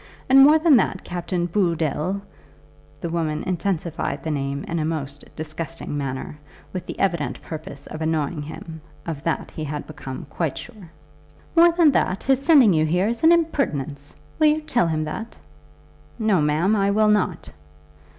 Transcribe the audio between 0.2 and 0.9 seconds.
And, more than